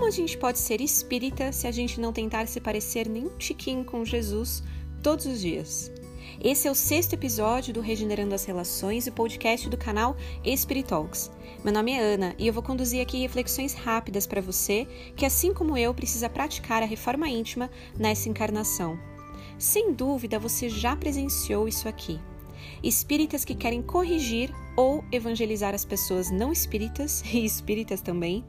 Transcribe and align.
Como 0.00 0.08
a 0.08 0.16
gente 0.16 0.38
pode 0.38 0.58
ser 0.58 0.80
espírita 0.80 1.52
se 1.52 1.66
a 1.66 1.70
gente 1.70 2.00
não 2.00 2.10
tentar 2.10 2.48
se 2.48 2.58
parecer 2.58 3.06
nem 3.06 3.26
um 3.26 3.36
tiquinho 3.36 3.84
com 3.84 4.02
Jesus 4.02 4.62
todos 5.02 5.26
os 5.26 5.42
dias? 5.42 5.92
Esse 6.42 6.66
é 6.66 6.70
o 6.70 6.74
sexto 6.74 7.12
episódio 7.12 7.74
do 7.74 7.82
Regenerando 7.82 8.34
as 8.34 8.46
Relações, 8.46 9.06
o 9.06 9.12
podcast 9.12 9.68
do 9.68 9.76
canal 9.76 10.16
Espiritalks. 10.42 11.30
Meu 11.62 11.70
nome 11.70 11.92
é 11.92 12.00
Ana 12.00 12.34
e 12.38 12.46
eu 12.46 12.52
vou 12.52 12.62
conduzir 12.62 13.02
aqui 13.02 13.18
reflexões 13.18 13.74
rápidas 13.74 14.26
para 14.26 14.40
você 14.40 14.88
que, 15.14 15.26
assim 15.26 15.52
como 15.52 15.76
eu, 15.76 15.92
precisa 15.92 16.30
praticar 16.30 16.82
a 16.82 16.86
reforma 16.86 17.28
íntima 17.28 17.70
nessa 17.94 18.30
encarnação. 18.30 18.98
Sem 19.58 19.92
dúvida, 19.92 20.38
você 20.38 20.70
já 20.70 20.96
presenciou 20.96 21.68
isso 21.68 21.86
aqui. 21.86 22.18
Espíritas 22.82 23.44
que 23.44 23.54
querem 23.54 23.82
corrigir 23.82 24.50
ou 24.74 25.04
evangelizar 25.12 25.74
as 25.74 25.84
pessoas 25.84 26.30
não 26.30 26.50
espíritas 26.50 27.22
e 27.30 27.44
espíritas 27.44 28.00
também. 28.00 28.42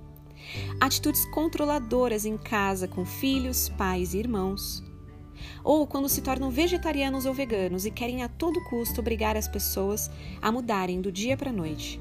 Atitudes 0.79 1.25
controladoras 1.25 2.25
em 2.25 2.37
casa 2.37 2.87
com 2.87 3.05
filhos, 3.05 3.69
pais 3.69 4.13
e 4.13 4.19
irmãos 4.19 4.83
ou 5.63 5.87
quando 5.87 6.09
se 6.09 6.21
tornam 6.21 6.49
vegetarianos 6.49 7.25
ou 7.25 7.33
veganos 7.33 7.85
e 7.85 7.91
querem 7.91 8.23
a 8.23 8.29
todo 8.29 8.63
custo 8.65 9.01
obrigar 9.01 9.35
as 9.37 9.47
pessoas 9.47 10.09
a 10.41 10.51
mudarem 10.51 11.01
do 11.01 11.11
dia 11.11 11.37
para 11.37 11.49
a 11.49 11.53
noite. 11.53 11.99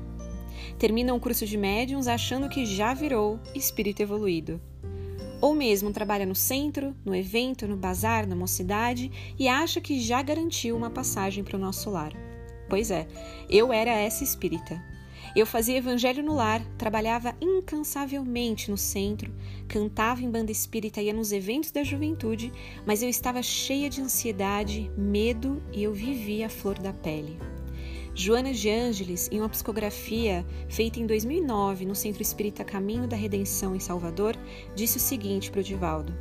Terminam 0.78 1.16
o 1.16 1.20
curso 1.20 1.46
de 1.46 1.56
médiums 1.56 2.06
achando 2.06 2.48
que 2.48 2.64
já 2.64 2.94
virou 2.94 3.38
espírito 3.54 4.00
evoluído. 4.02 4.60
Ou 5.40 5.54
mesmo 5.54 5.90
trabalha 5.90 6.26
no 6.26 6.34
centro, 6.34 6.94
no 7.04 7.14
evento, 7.14 7.66
no 7.66 7.76
bazar, 7.76 8.26
na 8.26 8.36
mocidade 8.36 9.34
e 9.38 9.48
acha 9.48 9.80
que 9.80 10.00
já 10.00 10.20
garantiu 10.20 10.76
uma 10.76 10.90
passagem 10.90 11.42
para 11.42 11.56
o 11.56 11.60
nosso 11.60 11.88
lar. 11.90 12.12
Pois 12.68 12.90
é, 12.90 13.08
eu 13.48 13.72
era 13.72 13.90
essa 13.90 14.22
espírita. 14.22 14.82
Eu 15.34 15.46
fazia 15.46 15.78
evangelho 15.78 16.24
no 16.24 16.34
lar, 16.34 16.60
trabalhava 16.76 17.36
incansavelmente 17.40 18.68
no 18.68 18.76
centro, 18.76 19.32
cantava 19.68 20.22
em 20.22 20.30
banda 20.30 20.50
espírita, 20.50 21.00
ia 21.00 21.12
nos 21.12 21.30
eventos 21.30 21.70
da 21.70 21.84
juventude, 21.84 22.52
mas 22.84 23.00
eu 23.00 23.08
estava 23.08 23.40
cheia 23.40 23.88
de 23.88 24.00
ansiedade, 24.00 24.90
medo 24.96 25.62
e 25.72 25.84
eu 25.84 25.92
vivia 25.92 26.46
a 26.46 26.50
flor 26.50 26.78
da 26.80 26.92
pele. 26.92 27.38
Joana 28.12 28.52
de 28.52 28.68
Ângeles, 28.68 29.28
em 29.30 29.38
uma 29.38 29.48
psicografia 29.48 30.44
feita 30.68 30.98
em 30.98 31.06
2009 31.06 31.86
no 31.86 31.94
Centro 31.94 32.20
Espírita 32.20 32.64
Caminho 32.64 33.06
da 33.06 33.16
Redenção 33.16 33.74
em 33.76 33.80
Salvador, 33.80 34.36
disse 34.74 34.96
o 34.96 35.00
seguinte 35.00 35.48
para 35.48 35.60
o 35.60 35.64
Divaldo: 35.64 36.12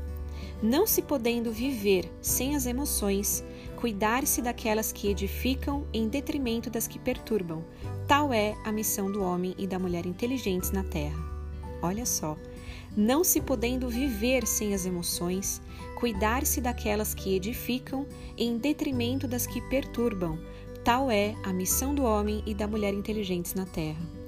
Não 0.62 0.86
se 0.86 1.02
podendo 1.02 1.52
viver 1.52 2.12
sem 2.22 2.56
as 2.56 2.66
emoções, 2.66 3.44
cuidar-se 3.76 4.42
daquelas 4.42 4.92
que 4.92 5.08
edificam 5.08 5.86
em 5.94 6.08
detrimento 6.08 6.70
das 6.70 6.88
que 6.88 7.00
perturbam, 7.00 7.64
Tal 8.09 8.34
é 8.34 8.56
a 8.66 8.72
missão 8.72 9.12
do 9.12 9.22
homem 9.22 9.54
e 9.56 9.67
da 9.67 9.78
mulher 9.78 10.04
inteligentes 10.08 10.72
na 10.72 10.84
Terra. 10.84 11.23
Olha 11.80 12.08
só, 12.08 12.36
não 12.98 13.23
se 13.23 13.40
podendo 13.40 13.88
viver 13.88 14.48
sem 14.48 14.73
as 14.73 14.84
emoções, 14.84 15.62
cuidar-se 15.95 16.60
daquelas 16.60 17.14
que 17.14 17.36
edificam 17.36 18.08
em 18.36 18.58
detrimento 18.58 19.28
das 19.28 19.45
que 19.45 19.62
perturbam. 19.70 20.40
Tal 20.84 21.12
é 21.12 21.36
a 21.44 21.54
missão 21.54 21.94
do 21.94 22.04
homem 22.04 22.42
e 22.48 22.56
da 22.56 22.67
mulher 22.67 22.95
inteligentes 22.95 23.54
na 23.54 23.67
Terra. 23.67 24.19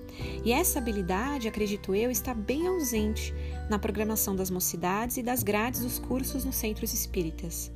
E 0.44 0.52
essa 0.52 0.80
habilidade, 0.80 1.48
acredito 1.48 1.96
eu, 1.96 2.10
está 2.12 2.34
bem 2.34 2.68
ausente 2.68 3.34
na 3.70 3.80
programação 3.80 4.36
das 4.36 4.50
mocidades 4.50 5.18
e 5.18 5.24
das 5.24 5.44
grades 5.44 5.82
dos 5.82 6.00
cursos 6.00 6.44
nos 6.44 6.56
centros 6.56 6.94
espíritas. 6.94 7.72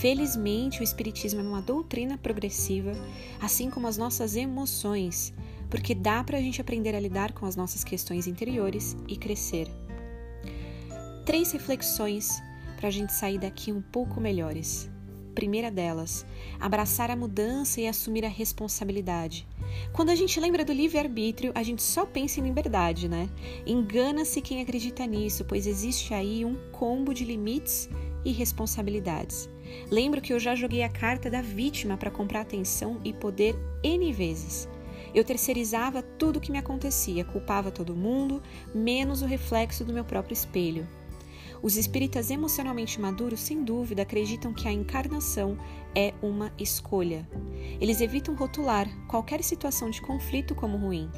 Felizmente, 0.00 0.80
o 0.80 0.84
Espiritismo 0.84 1.40
é 1.40 1.42
uma 1.44 1.62
doutrina 1.62 2.18
progressiva, 2.18 2.92
assim 3.40 3.70
como 3.70 3.86
as 3.86 3.96
nossas 3.96 4.34
emoções, 4.34 5.32
porque 5.70 5.94
dá 5.94 6.22
para 6.24 6.38
a 6.38 6.40
gente 6.40 6.60
aprender 6.60 6.94
a 6.94 7.00
lidar 7.00 7.32
com 7.32 7.46
as 7.46 7.54
nossas 7.54 7.84
questões 7.84 8.26
interiores 8.26 8.96
e 9.06 9.16
crescer. 9.16 9.68
Três 11.24 11.52
reflexões 11.52 12.42
para 12.76 12.88
a 12.88 12.90
gente 12.90 13.12
sair 13.12 13.38
daqui 13.38 13.72
um 13.72 13.80
pouco 13.80 14.20
melhores. 14.20 14.90
Primeira 15.36 15.70
delas, 15.70 16.24
abraçar 16.58 17.10
a 17.10 17.14
mudança 17.14 17.78
e 17.78 17.86
assumir 17.86 18.24
a 18.24 18.28
responsabilidade. 18.28 19.46
Quando 19.92 20.08
a 20.08 20.14
gente 20.14 20.40
lembra 20.40 20.64
do 20.64 20.72
livre-arbítrio, 20.72 21.52
a 21.54 21.62
gente 21.62 21.82
só 21.82 22.06
pensa 22.06 22.40
em 22.40 22.44
liberdade, 22.44 23.06
né? 23.06 23.28
Engana-se 23.66 24.40
quem 24.40 24.62
acredita 24.62 25.06
nisso, 25.06 25.44
pois 25.44 25.66
existe 25.66 26.14
aí 26.14 26.42
um 26.42 26.56
combo 26.72 27.12
de 27.12 27.22
limites 27.22 27.86
e 28.24 28.32
responsabilidades. 28.32 29.46
Lembro 29.90 30.22
que 30.22 30.32
eu 30.32 30.40
já 30.40 30.54
joguei 30.54 30.82
a 30.82 30.88
carta 30.88 31.28
da 31.28 31.42
vítima 31.42 31.98
para 31.98 32.10
comprar 32.10 32.40
atenção 32.40 32.98
e 33.04 33.12
poder 33.12 33.54
N 33.84 34.10
vezes. 34.14 34.66
Eu 35.14 35.22
terceirizava 35.22 36.00
tudo 36.00 36.38
o 36.38 36.40
que 36.40 36.50
me 36.50 36.56
acontecia, 36.56 37.26
culpava 37.26 37.70
todo 37.70 37.94
mundo, 37.94 38.42
menos 38.74 39.20
o 39.20 39.26
reflexo 39.26 39.84
do 39.84 39.92
meu 39.92 40.04
próprio 40.04 40.32
espelho. 40.32 40.88
Os 41.62 41.76
espíritas 41.76 42.30
emocionalmente 42.30 43.00
maduros, 43.00 43.40
sem 43.40 43.64
dúvida, 43.64 44.02
acreditam 44.02 44.52
que 44.52 44.68
a 44.68 44.72
encarnação 44.72 45.58
é 45.94 46.12
uma 46.22 46.52
escolha. 46.58 47.28
Eles 47.80 48.00
evitam 48.00 48.34
rotular 48.34 48.88
qualquer 49.08 49.42
situação 49.42 49.90
de 49.90 50.00
conflito 50.00 50.54
como 50.54 50.76
ruim. 50.76 51.10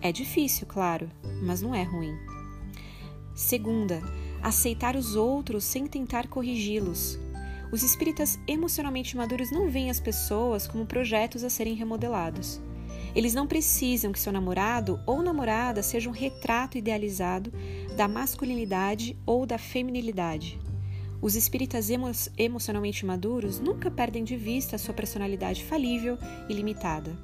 É 0.00 0.10
difícil, 0.10 0.66
claro, 0.66 1.08
mas 1.42 1.62
não 1.62 1.74
é 1.74 1.82
ruim. 1.82 2.16
Segunda, 3.34 4.02
aceitar 4.42 4.96
os 4.96 5.14
outros 5.14 5.64
sem 5.64 5.86
tentar 5.86 6.26
corrigi-los. 6.26 7.18
Os 7.70 7.82
espíritas 7.82 8.38
emocionalmente 8.46 9.16
maduros 9.16 9.50
não 9.50 9.70
veem 9.70 9.88
as 9.88 10.00
pessoas 10.00 10.66
como 10.66 10.84
projetos 10.84 11.44
a 11.44 11.48
serem 11.48 11.74
remodelados. 11.74 12.60
Eles 13.14 13.34
não 13.34 13.46
precisam 13.46 14.12
que 14.12 14.20
seu 14.20 14.32
namorado 14.32 15.00
ou 15.06 15.22
namorada 15.22 15.82
seja 15.82 16.08
um 16.08 16.12
retrato 16.12 16.78
idealizado 16.78 17.52
da 17.92 18.08
masculinidade 18.08 19.16
ou 19.26 19.44
da 19.44 19.58
feminilidade. 19.58 20.58
Os 21.20 21.36
espíritas 21.36 21.88
emo 21.90 22.10
emocionalmente 22.36 23.06
maduros 23.06 23.60
nunca 23.60 23.90
perdem 23.90 24.24
de 24.24 24.36
vista 24.36 24.76
a 24.76 24.78
sua 24.78 24.94
personalidade 24.94 25.62
falível 25.64 26.18
e 26.48 26.52
limitada. 26.52 27.16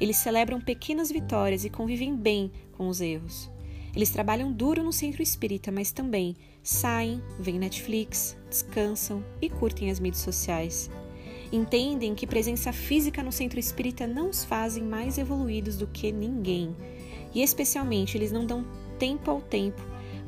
Eles 0.00 0.16
celebram 0.16 0.60
pequenas 0.60 1.10
vitórias 1.10 1.64
e 1.64 1.70
convivem 1.70 2.14
bem 2.14 2.50
com 2.72 2.88
os 2.88 3.00
erros. 3.00 3.50
Eles 3.94 4.10
trabalham 4.10 4.52
duro 4.52 4.82
no 4.82 4.92
centro 4.92 5.22
espírita, 5.22 5.72
mas 5.72 5.90
também 5.90 6.36
saem, 6.62 7.22
veem 7.38 7.58
Netflix, 7.58 8.36
descansam 8.48 9.24
e 9.40 9.48
curtem 9.48 9.90
as 9.90 9.98
mídias 9.98 10.22
sociais. 10.22 10.90
Entendem 11.52 12.14
que 12.14 12.26
presença 12.26 12.72
física 12.72 13.22
no 13.22 13.32
centro 13.32 13.58
espírita 13.58 14.06
não 14.06 14.30
os 14.30 14.44
fazem 14.44 14.84
mais 14.84 15.18
evoluídos 15.18 15.76
do 15.76 15.86
que 15.86 16.12
ninguém. 16.12 16.76
E 17.34 17.42
especialmente 17.42 18.16
eles 18.16 18.30
não 18.30 18.46
dão 18.46 18.64
tempo 18.98 19.30
ao 19.30 19.40
tempo 19.40 19.80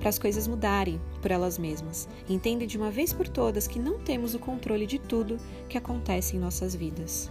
para 0.03 0.11
as 0.11 0.19
coisas 0.19 0.49
mudarem 0.49 1.01
por 1.23 1.31
elas 1.31 1.57
mesmas. 1.57 2.09
Entendem 2.29 2.67
de 2.67 2.77
uma 2.77 2.91
vez 2.91 3.13
por 3.13 3.29
todas 3.29 3.69
que 3.69 3.79
não 3.79 4.01
temos 4.01 4.35
o 4.35 4.39
controle 4.39 4.85
de 4.85 4.99
tudo 4.99 5.39
que 5.69 5.79
acontece 5.79 6.37
em 6.37 6.41
nossas 6.41 6.75
vidas. 6.75 7.31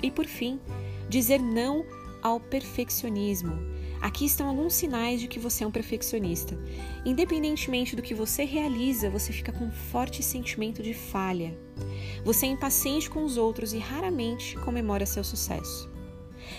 E 0.00 0.10
por 0.10 0.24
fim, 0.24 0.60
dizer 1.08 1.40
não 1.40 1.84
ao 2.22 2.38
perfeccionismo 2.38 3.76
Aqui 4.00 4.26
estão 4.26 4.48
alguns 4.48 4.74
sinais 4.74 5.20
de 5.20 5.28
que 5.28 5.38
você 5.38 5.64
é 5.64 5.66
um 5.66 5.70
perfeccionista. 5.70 6.58
Independentemente 7.04 7.96
do 7.96 8.02
que 8.02 8.14
você 8.14 8.44
realiza, 8.44 9.10
você 9.10 9.32
fica 9.32 9.52
com 9.52 9.64
um 9.64 9.72
forte 9.72 10.22
sentimento 10.22 10.82
de 10.82 10.94
falha. 10.94 11.58
Você 12.24 12.46
é 12.46 12.50
impaciente 12.50 13.08
com 13.08 13.24
os 13.24 13.36
outros 13.36 13.72
e 13.72 13.78
raramente 13.78 14.56
comemora 14.58 15.06
seu 15.06 15.24
sucesso. 15.24 15.90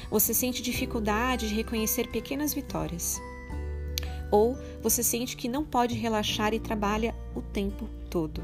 Você 0.09 0.33
sente 0.33 0.61
dificuldade 0.61 1.47
de 1.47 1.55
reconhecer 1.55 2.07
pequenas 2.07 2.53
vitórias. 2.53 3.17
Ou 4.31 4.57
você 4.81 5.01
sente 5.01 5.37
que 5.37 5.47
não 5.47 5.63
pode 5.63 5.95
relaxar 5.95 6.53
e 6.53 6.59
trabalha 6.59 7.15
o 7.35 7.41
tempo 7.41 7.87
todo. 8.09 8.43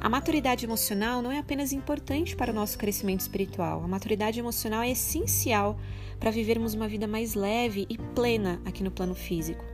A 0.00 0.08
maturidade 0.08 0.64
emocional 0.64 1.20
não 1.20 1.32
é 1.32 1.38
apenas 1.38 1.72
importante 1.72 2.36
para 2.36 2.52
o 2.52 2.54
nosso 2.54 2.78
crescimento 2.78 3.20
espiritual, 3.20 3.82
a 3.82 3.88
maturidade 3.88 4.38
emocional 4.38 4.82
é 4.82 4.90
essencial 4.90 5.76
para 6.20 6.30
vivermos 6.30 6.74
uma 6.74 6.86
vida 6.86 7.06
mais 7.06 7.34
leve 7.34 7.86
e 7.90 7.98
plena 7.98 8.60
aqui 8.64 8.84
no 8.84 8.90
plano 8.90 9.14
físico. 9.14 9.64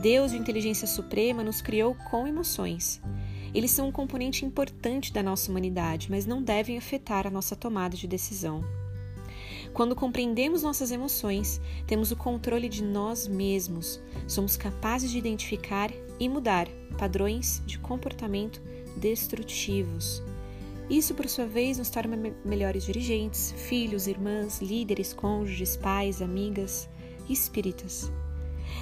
Deus, 0.00 0.32
de 0.32 0.36
inteligência 0.36 0.86
suprema, 0.86 1.42
nos 1.42 1.60
criou 1.60 1.96
com 2.10 2.26
emoções. 2.26 3.00
Eles 3.54 3.70
são 3.70 3.88
um 3.88 3.92
componente 3.92 4.44
importante 4.44 5.12
da 5.12 5.22
nossa 5.22 5.50
humanidade, 5.50 6.10
mas 6.10 6.26
não 6.26 6.42
devem 6.42 6.76
afetar 6.76 7.26
a 7.26 7.30
nossa 7.30 7.56
tomada 7.56 7.96
de 7.96 8.06
decisão. 8.06 8.62
Quando 9.78 9.94
compreendemos 9.94 10.64
nossas 10.64 10.90
emoções, 10.90 11.60
temos 11.86 12.10
o 12.10 12.16
controle 12.16 12.68
de 12.68 12.82
nós 12.82 13.28
mesmos, 13.28 14.00
somos 14.26 14.56
capazes 14.56 15.08
de 15.08 15.18
identificar 15.18 15.88
e 16.18 16.28
mudar 16.28 16.66
padrões 16.98 17.62
de 17.64 17.78
comportamento 17.78 18.60
destrutivos. 18.96 20.20
Isso, 20.90 21.14
por 21.14 21.28
sua 21.28 21.46
vez, 21.46 21.78
nos 21.78 21.90
torna 21.90 22.18
melhores 22.44 22.86
dirigentes, 22.86 23.54
filhos, 23.56 24.08
irmãs, 24.08 24.60
líderes, 24.60 25.14
cônjuges, 25.14 25.76
pais, 25.76 26.20
amigas 26.20 26.88
espíritas. 27.30 28.10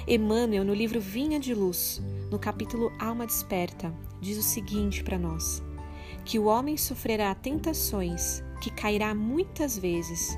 Emmanuel, 0.07 0.65
no 0.65 0.73
livro 0.73 0.99
Vinha 0.99 1.39
de 1.39 1.53
Luz, 1.53 2.01
no 2.31 2.39
capítulo 2.39 2.91
Alma 2.97 3.27
Desperta, 3.27 3.93
diz 4.19 4.35
o 4.39 4.41
seguinte 4.41 5.03
para 5.03 5.19
nós: 5.19 5.61
que 6.25 6.39
o 6.39 6.45
homem 6.45 6.75
sofrerá 6.75 7.35
tentações, 7.35 8.43
que 8.59 8.71
cairá 8.71 9.13
muitas 9.13 9.77
vezes, 9.77 10.35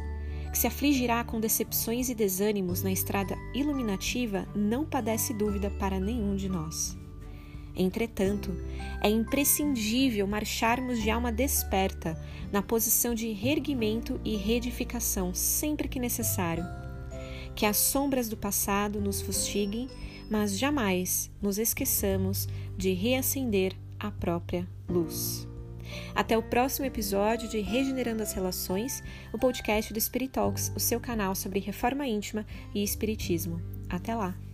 que 0.51 0.57
se 0.57 0.67
afligirá 0.67 1.23
com 1.23 1.39
decepções 1.39 2.09
e 2.09 2.15
desânimos 2.15 2.81
na 2.81 2.91
estrada 2.91 3.35
iluminativa, 3.53 4.47
não 4.55 4.85
padece 4.85 5.33
dúvida 5.33 5.69
para 5.69 5.99
nenhum 5.99 6.35
de 6.35 6.49
nós. 6.49 6.97
Entretanto, 7.75 8.51
é 9.01 9.09
imprescindível 9.09 10.27
marcharmos 10.27 11.01
de 11.01 11.09
alma 11.09 11.31
desperta, 11.31 12.19
na 12.51 12.61
posição 12.61 13.13
de 13.13 13.31
reerguimento 13.31 14.19
e 14.25 14.35
reedificação 14.35 15.33
sempre 15.33 15.87
que 15.87 15.99
necessário. 15.99 16.65
Que 17.55 17.65
as 17.65 17.77
sombras 17.77 18.27
do 18.27 18.35
passado 18.35 18.99
nos 18.99 19.21
fustiguem, 19.21 19.87
mas 20.29 20.57
jamais 20.57 21.31
nos 21.41 21.57
esqueçamos 21.57 22.47
de 22.75 22.93
reacender 22.93 23.75
a 23.99 24.11
própria 24.11 24.67
luz. 24.89 25.47
Até 26.15 26.37
o 26.37 26.43
próximo 26.43 26.85
episódio 26.85 27.49
de 27.49 27.59
Regenerando 27.59 28.23
as 28.23 28.33
Relações, 28.33 29.03
o 29.33 29.37
podcast 29.37 29.93
do 29.93 30.01
Spirit 30.01 30.31
Talks, 30.31 30.71
o 30.75 30.79
seu 30.79 30.99
canal 30.99 31.35
sobre 31.35 31.59
reforma 31.59 32.07
íntima 32.07 32.45
e 32.73 32.83
espiritismo. 32.83 33.61
Até 33.89 34.15
lá! 34.15 34.48